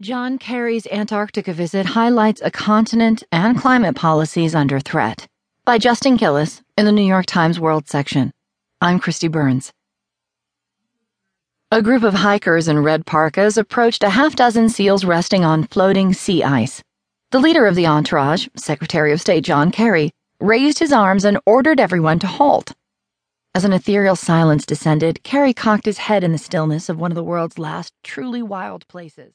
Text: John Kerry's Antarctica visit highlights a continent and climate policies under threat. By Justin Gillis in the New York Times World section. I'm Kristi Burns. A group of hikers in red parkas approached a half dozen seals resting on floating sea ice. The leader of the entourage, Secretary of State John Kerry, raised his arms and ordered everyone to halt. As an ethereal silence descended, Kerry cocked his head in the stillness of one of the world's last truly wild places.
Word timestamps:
John 0.00 0.38
Kerry's 0.38 0.86
Antarctica 0.92 1.52
visit 1.52 1.84
highlights 1.84 2.40
a 2.44 2.52
continent 2.52 3.24
and 3.32 3.58
climate 3.58 3.96
policies 3.96 4.54
under 4.54 4.78
threat. 4.78 5.26
By 5.64 5.78
Justin 5.78 6.14
Gillis 6.14 6.62
in 6.76 6.86
the 6.86 6.92
New 6.92 7.02
York 7.02 7.26
Times 7.26 7.58
World 7.58 7.88
section. 7.88 8.32
I'm 8.80 9.00
Kristi 9.00 9.28
Burns. 9.28 9.72
A 11.72 11.82
group 11.82 12.04
of 12.04 12.14
hikers 12.14 12.68
in 12.68 12.78
red 12.78 13.06
parkas 13.06 13.58
approached 13.58 14.04
a 14.04 14.10
half 14.10 14.36
dozen 14.36 14.68
seals 14.68 15.04
resting 15.04 15.44
on 15.44 15.66
floating 15.66 16.12
sea 16.12 16.44
ice. 16.44 16.80
The 17.32 17.40
leader 17.40 17.66
of 17.66 17.74
the 17.74 17.88
entourage, 17.88 18.46
Secretary 18.54 19.12
of 19.12 19.20
State 19.20 19.42
John 19.42 19.72
Kerry, 19.72 20.12
raised 20.38 20.78
his 20.78 20.92
arms 20.92 21.24
and 21.24 21.40
ordered 21.44 21.80
everyone 21.80 22.20
to 22.20 22.28
halt. 22.28 22.72
As 23.52 23.64
an 23.64 23.72
ethereal 23.72 24.14
silence 24.14 24.64
descended, 24.64 25.24
Kerry 25.24 25.52
cocked 25.52 25.86
his 25.86 25.98
head 25.98 26.22
in 26.22 26.30
the 26.30 26.38
stillness 26.38 26.88
of 26.88 27.00
one 27.00 27.10
of 27.10 27.16
the 27.16 27.24
world's 27.24 27.58
last 27.58 27.92
truly 28.04 28.42
wild 28.42 28.86
places. 28.86 29.26